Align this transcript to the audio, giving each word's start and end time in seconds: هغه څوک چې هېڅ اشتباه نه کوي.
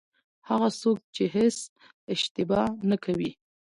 هغه 0.49 0.69
څوک 0.81 0.97
چې 1.15 1.23
هېڅ 1.35 1.57
اشتباه 2.13 2.65
نه 2.89 2.97
کوي. 3.03 3.31